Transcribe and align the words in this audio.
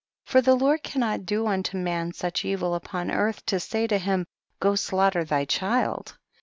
for 0.25 0.41
the 0.41 0.55
Lord 0.55 0.81
cannot 0.81 1.27
do 1.27 1.45
unto 1.45 1.77
man 1.77 2.11
such 2.11 2.43
evil 2.43 2.73
upon 2.73 3.11
earth 3.11 3.45
to 3.45 3.59
say 3.59 3.85
to 3.85 3.99
him, 3.99 4.25
go 4.59 4.73
slaughter 4.73 5.23
thy 5.23 5.45
child. 5.45 6.17